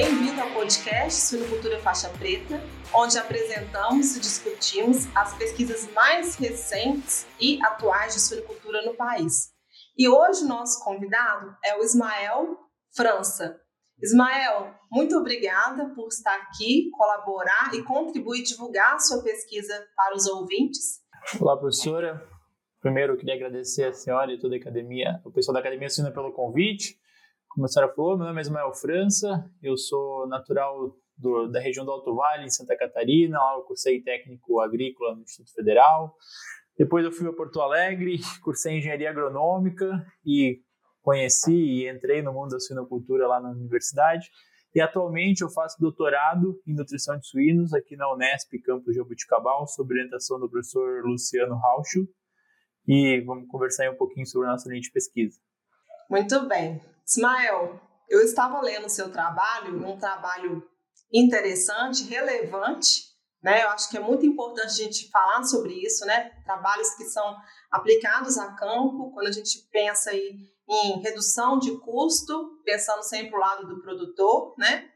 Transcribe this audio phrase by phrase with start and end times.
[0.00, 2.62] Bem-vindo ao podcast Suinocultura Faixa Preta,
[2.94, 9.50] onde apresentamos e discutimos as pesquisas mais recentes e atuais de suinocultura no país.
[9.98, 12.56] E hoje nosso convidado é o Ismael
[12.94, 13.60] França.
[14.00, 20.28] Ismael, muito obrigada por estar aqui, colaborar e contribuir divulgar a sua pesquisa para os
[20.28, 21.00] ouvintes.
[21.40, 22.24] Olá, professora.
[22.80, 26.12] Primeiro, eu queria agradecer a senhora e toda a academia, o pessoal da Academia Suína
[26.12, 26.96] pelo convite.
[27.48, 31.84] Como a senhora falou, meu nome é Ismael França, eu sou natural do, da região
[31.84, 36.14] do Alto Vale, em Santa Catarina, lá eu cursei técnico agrícola no Instituto Federal.
[36.76, 40.60] Depois eu fui a Porto Alegre, cursei engenharia agronômica e
[41.02, 44.30] conheci e entrei no mundo da suinocultura lá na universidade.
[44.74, 49.92] E atualmente eu faço doutorado em nutrição de suínos aqui na Unesp, campus Jabuticabal, sob
[49.92, 52.06] orientação do professor Luciano Raucho.
[52.86, 55.38] E vamos conversar um pouquinho sobre a nossa linha de pesquisa.
[56.08, 56.80] Muito bem.
[57.08, 60.62] Ismael, eu estava lendo seu trabalho, um trabalho
[61.10, 63.08] interessante, relevante,
[63.42, 63.62] né?
[63.62, 66.30] Eu acho que é muito importante a gente falar sobre isso, né?
[66.44, 67.34] Trabalhos que são
[67.70, 70.36] aplicados a campo, quando a gente pensa aí
[70.68, 74.90] em redução de custo, pensando sempre o lado do produtor, né?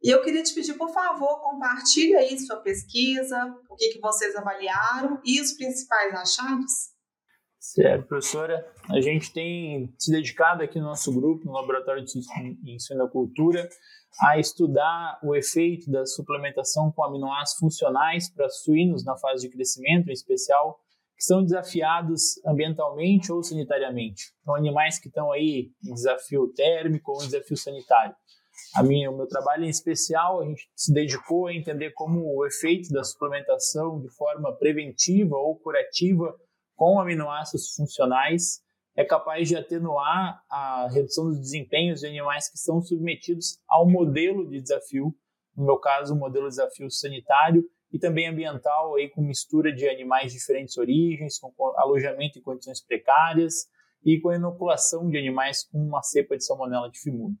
[0.00, 3.36] E eu queria te pedir, por favor, compartilhe aí sua pesquisa,
[3.68, 6.95] o que, que vocês avaliaram e os principais achados.
[7.74, 8.64] Certo, professora.
[8.88, 12.12] A gente tem se dedicado aqui no nosso grupo, no Laboratório de
[12.64, 13.68] Ensinocultura,
[14.22, 20.08] a estudar o efeito da suplementação com aminoácidos funcionais para suínos na fase de crescimento,
[20.08, 20.78] em especial,
[21.16, 24.22] que são desafiados ambientalmente ou sanitariamente.
[24.42, 28.14] Então, animais que estão aí em desafio térmico ou em desafio sanitário.
[28.76, 32.46] A minha, o meu trabalho em especial, a gente se dedicou a entender como o
[32.46, 36.32] efeito da suplementação de forma preventiva ou curativa
[36.76, 38.62] com aminoácidos funcionais
[38.94, 44.48] é capaz de atenuar a redução dos desempenhos de animais que são submetidos ao modelo
[44.48, 45.14] de desafio,
[45.56, 49.88] no meu caso, o modelo de desafio sanitário e também ambiental, aí, com mistura de
[49.88, 53.68] animais de diferentes origens, com alojamento em condições precárias
[54.04, 57.34] e com inoculação de animais com uma cepa de salmonela de fimura.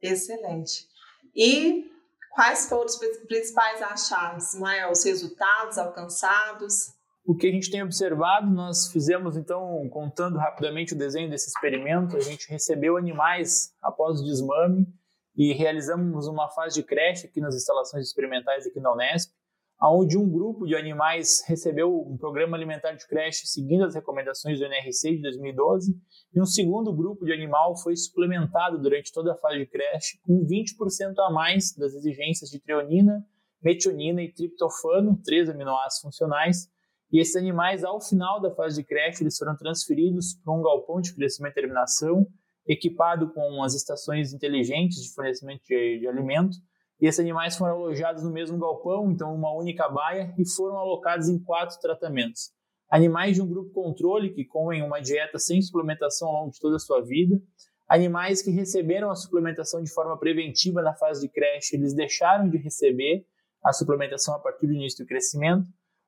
[0.00, 0.86] Excelente.
[1.34, 1.90] E
[2.34, 6.94] quais foram os principais achados, Mael, os resultados alcançados?
[7.24, 12.16] O que a gente tem observado, nós fizemos então, contando rapidamente o desenho desse experimento,
[12.16, 14.88] a gente recebeu animais após o desmame
[15.36, 19.32] e realizamos uma fase de creche aqui nas instalações experimentais aqui na Unesp,
[19.80, 24.64] onde um grupo de animais recebeu um programa alimentar de creche seguindo as recomendações do
[24.64, 25.94] NRC de 2012,
[26.34, 30.44] e um segundo grupo de animal foi suplementado durante toda a fase de creche com
[30.44, 33.24] 20% a mais das exigências de treonina,
[33.62, 36.68] metionina e triptofano, três aminoácidos funcionais,
[37.12, 40.98] e esses animais, ao final da fase de creche, eles foram transferidos para um galpão
[40.98, 42.26] de crescimento e terminação,
[42.66, 46.56] equipado com as estações inteligentes de fornecimento de, de alimento.
[46.98, 51.28] E esses animais foram alojados no mesmo galpão, então uma única baia, e foram alocados
[51.28, 52.50] em quatro tratamentos.
[52.88, 56.76] Animais de um grupo controle, que comem uma dieta sem suplementação ao longo de toda
[56.76, 57.38] a sua vida.
[57.86, 62.56] Animais que receberam a suplementação de forma preventiva na fase de creche, eles deixaram de
[62.56, 63.26] receber
[63.62, 65.66] a suplementação a partir do início do crescimento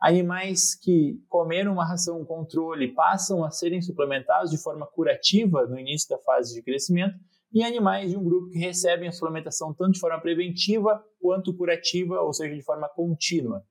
[0.00, 6.08] Animais que comeram uma ração controle passam a serem suplementados de forma curativa no início
[6.08, 7.16] da fase de crescimento,
[7.52, 12.20] e animais de um grupo que recebem a suplementação tanto de forma preventiva quanto curativa,
[12.20, 13.64] ou seja, de forma contínua.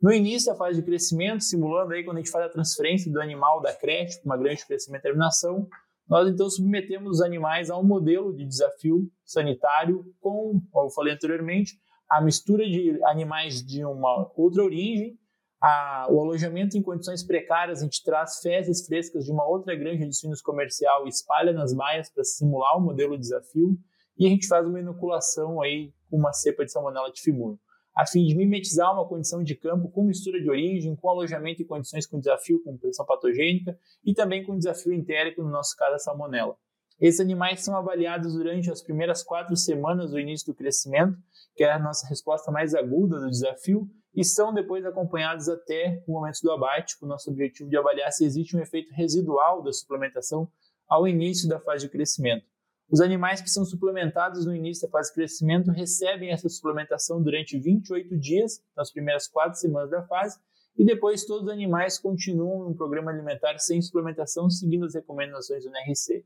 [0.00, 3.20] No início da fase de crescimento, simulando aí quando a gente faz a transferência do
[3.20, 5.66] animal da creche para uma grande de crescimento e terminação,
[6.08, 11.14] nós então submetemos os animais a um modelo de desafio sanitário com, como eu falei
[11.14, 11.72] anteriormente,
[12.10, 15.18] a mistura de animais de uma outra origem
[15.66, 20.06] a, o alojamento em condições precárias, a gente traz fezes frescas de uma outra granja
[20.06, 23.74] de suínos comercial e espalha nas baias para simular o modelo de desafio,
[24.18, 27.56] e a gente faz uma inoculação aí com uma cepa de salmonella de fimur,
[27.96, 31.66] a fim de mimetizar uma condição de campo com mistura de origem, com alojamento em
[31.66, 33.74] condições com desafio com pressão patogênica
[34.04, 36.54] e também com desafio entérico, no nosso caso a salmonella.
[37.00, 41.16] Esses animais são avaliados durante as primeiras quatro semanas do início do crescimento,
[41.56, 46.12] que é a nossa resposta mais aguda do desafio, e são depois acompanhados até o
[46.12, 49.72] momento do abate, com o nosso objetivo de avaliar se existe um efeito residual da
[49.72, 50.48] suplementação
[50.88, 52.46] ao início da fase de crescimento.
[52.90, 57.58] Os animais que são suplementados no início da fase de crescimento recebem essa suplementação durante
[57.58, 60.38] 28 dias, nas primeiras quatro semanas da fase,
[60.76, 65.70] e depois todos os animais continuam no programa alimentar sem suplementação, seguindo as recomendações do
[65.70, 66.24] NRC.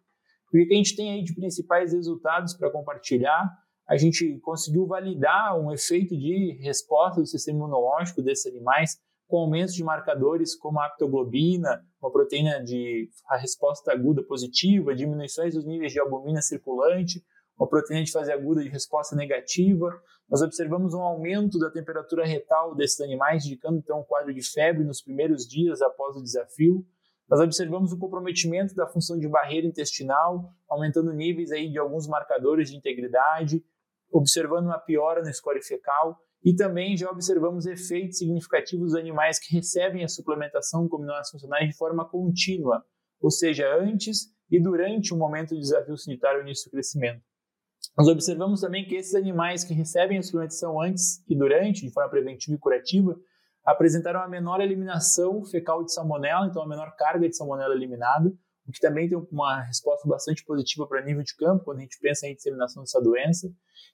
[0.49, 3.47] O que a gente tem aí de principais resultados para compartilhar?
[3.89, 9.75] A gente conseguiu validar um efeito de resposta do sistema imunológico desses animais com aumentos
[9.75, 13.09] de marcadores como a aptoglobina, uma proteína de
[13.41, 17.23] resposta aguda positiva, diminuições dos níveis de albumina circulante,
[17.59, 19.91] uma proteína de fase aguda de resposta negativa.
[20.29, 24.85] Nós observamos um aumento da temperatura retal desses animais, indicando então um quadro de febre
[24.85, 26.87] nos primeiros dias após o desafio.
[27.29, 32.71] Nós observamos o comprometimento da função de barreira intestinal, aumentando níveis aí de alguns marcadores
[32.71, 33.63] de integridade,
[34.11, 39.55] observando uma piora no score fecal e também já observamos efeitos significativos dos animais que
[39.55, 42.85] recebem a suplementação com aminoácidos funcionais de forma contínua,
[43.21, 47.23] ou seja, antes e durante o momento do desafio sanitário início do crescimento.
[47.97, 52.09] Nós observamos também que esses animais que recebem a suplementação antes e durante, de forma
[52.09, 53.17] preventiva e curativa,
[53.65, 58.33] apresentaram a menor eliminação fecal de salmonela, então a menor carga de salmonela eliminada,
[58.69, 61.99] o que também tem uma resposta bastante positiva para nível de campo, quando a gente
[62.01, 63.51] pensa em disseminação dessa doença.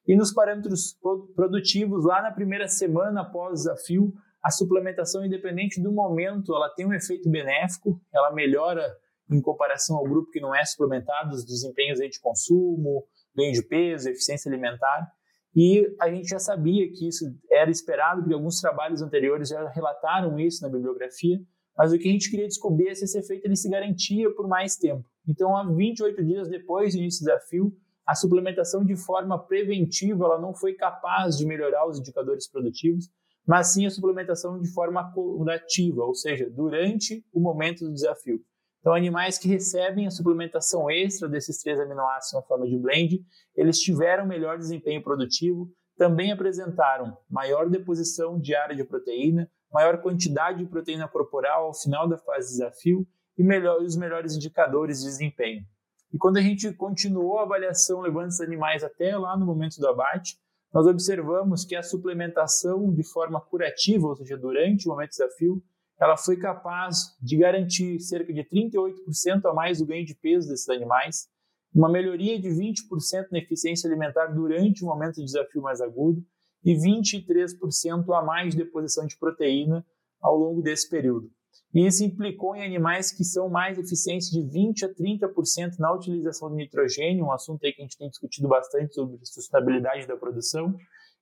[0.07, 0.99] E nos parâmetros
[1.37, 4.13] produtivos, lá na primeira semana após o desafio,
[4.43, 8.85] a suplementação, independente do momento, ela tem um efeito benéfico, ela melhora
[9.31, 14.09] em comparação ao grupo que não é suplementado, os desempenhos de consumo, ganho de peso,
[14.09, 15.09] eficiência alimentar.
[15.55, 20.39] E a gente já sabia que isso era esperado, porque alguns trabalhos anteriores já relataram
[20.39, 21.39] isso na bibliografia,
[21.77, 24.47] mas o que a gente queria descobrir é se esse efeito ele se garantia por
[24.47, 25.05] mais tempo.
[25.29, 27.77] Então, há 28 dias depois do início do desafio,
[28.07, 33.09] a suplementação de forma preventiva ela não foi capaz de melhorar os indicadores produtivos,
[33.47, 38.41] mas sim a suplementação de forma curativa, ou seja, durante o momento do desafio.
[38.81, 43.25] Então, animais que recebem a suplementação extra desses três aminoácidos na forma de blend,
[43.57, 50.67] eles tiveram melhor desempenho produtivo, também apresentaram maior deposição diária de proteína, maior quantidade de
[50.67, 53.05] proteína corporal ao final da fase de desafio
[53.37, 55.67] e melhor, os melhores indicadores de desempenho.
[56.13, 59.89] E quando a gente continuou a avaliação levando esses animais até lá no momento do
[59.89, 60.39] abate,
[60.73, 65.63] nós observamos que a suplementação de forma curativa, ou seja, durante o momento do desafio,
[66.01, 70.69] ela foi capaz de garantir cerca de 38% a mais do ganho de peso desses
[70.69, 71.29] animais,
[71.75, 76.25] uma melhoria de 20% na eficiência alimentar durante o momento de desafio mais agudo
[76.65, 79.85] e 23% a mais de deposição de proteína
[80.21, 81.31] ao longo desse período.
[81.75, 86.49] E isso implicou em animais que são mais eficientes de 20 a 30% na utilização
[86.51, 90.75] de nitrogênio, um assunto aí que a gente tem discutido bastante sobre sustentabilidade da produção,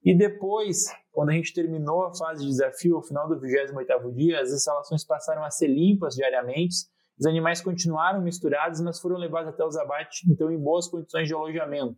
[0.04, 4.40] e depois, quando a gente terminou a fase de desafio, ao final do 28º dia,
[4.40, 6.74] as instalações passaram a ser limpas diariamente,
[7.18, 11.34] os animais continuaram misturados, mas foram levados até os abates, então em boas condições de
[11.34, 11.96] alojamento.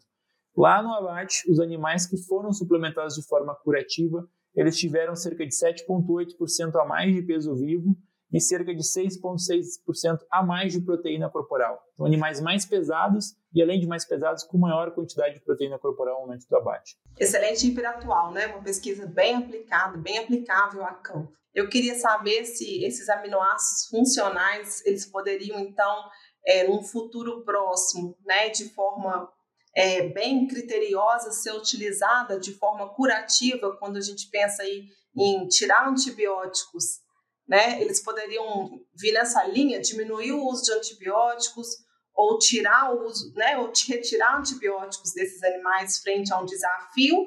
[0.56, 5.52] Lá no abate, os animais que foram suplementados de forma curativa, eles tiveram cerca de
[5.52, 7.96] 7,8% a mais de peso vivo
[8.32, 11.80] e cerca de 6,6% a mais de proteína corporal.
[11.94, 16.20] Então, animais mais pesados e, além de mais pesados, com maior quantidade de proteína corporal
[16.20, 16.96] no momento do abate.
[17.18, 18.46] Excelente hiperatual, né?
[18.48, 21.32] Uma pesquisa bem aplicada, bem aplicável a campo.
[21.54, 26.04] Eu queria saber se esses aminoácidos funcionais, eles poderiam, então,
[26.44, 29.30] é, num futuro próximo, né, de forma
[29.76, 34.84] é, bem criteriosa, ser utilizada de forma curativa, quando a gente pensa aí
[35.16, 37.04] em tirar antibióticos
[37.48, 37.80] né?
[37.80, 41.68] Eles poderiam vir nessa linha, diminuir o uso de antibióticos
[42.14, 47.26] ou tirar o uso, né, ou retirar antibióticos desses animais frente a um desafio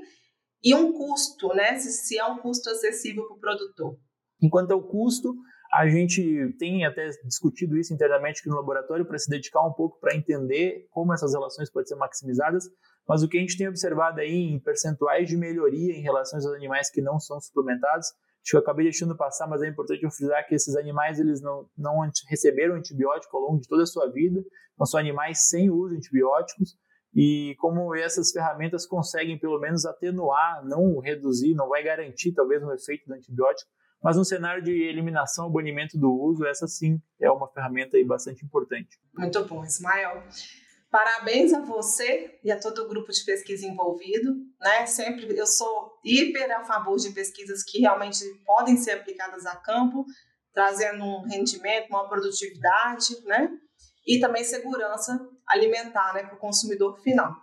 [0.63, 3.97] e um custo, né, se, se é um custo acessível para o produtor.
[4.41, 5.35] Enquanto ao custo,
[5.77, 9.99] a gente tem até discutido isso internamente aqui no laboratório para se dedicar um pouco
[9.99, 12.66] para entender como essas relações podem ser maximizadas,
[13.07, 16.45] mas o que a gente tem observado aí em percentuais de melhoria em relação aos
[16.47, 18.07] animais que não são suplementados
[18.47, 21.42] Acho que eu acabei deixando passar, mas é importante eu frisar que esses animais eles
[21.42, 24.40] não, não receberam antibiótico ao longo de toda a sua vida,
[24.73, 26.78] então são animais sem uso de antibióticos,
[27.13, 32.71] e como essas ferramentas conseguem pelo menos atenuar, não reduzir, não vai garantir talvez um
[32.71, 33.69] efeito do antibiótico,
[34.01, 38.06] mas no cenário de eliminação ou banimento do uso, essa sim é uma ferramenta aí
[38.06, 38.99] bastante importante.
[39.13, 40.23] Muito bom, Ismael.
[40.89, 44.85] Parabéns a você e a todo o grupo de pesquisa envolvido, né?
[44.85, 50.06] Sempre eu sou hiper a favor de pesquisas que realmente podem ser aplicadas a campo,
[50.54, 53.49] trazendo um rendimento, uma produtividade, né?
[54.07, 57.35] E também segurança alimentar, né, para o consumidor final.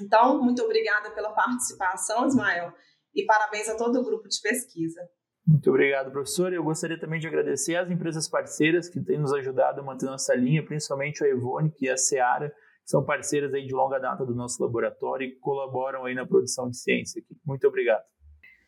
[0.00, 2.72] Então, muito obrigada pela participação, Ismael,
[3.14, 5.00] e parabéns a todo o grupo de pesquisa.
[5.48, 6.52] Muito obrigado, professor.
[6.52, 10.34] Eu gostaria também de agradecer às empresas parceiras que têm nos ajudado a manter nossa
[10.34, 12.52] linha, principalmente a Evonik e a Seara,
[12.84, 16.78] são parceiras aí de longa data do nosso laboratório e colaboram aí na produção de
[16.78, 17.22] ciência.
[17.46, 18.02] Muito obrigado.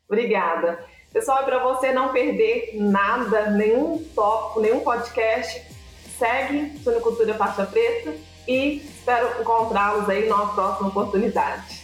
[0.07, 0.83] Obrigada.
[1.13, 5.75] Pessoal, para você não perder nada, nenhum tópico, nenhum podcast,
[6.19, 8.15] segue Sonicultura Faixa Preta
[8.47, 11.80] e espero encontrá-los aí numa próxima oportunidade.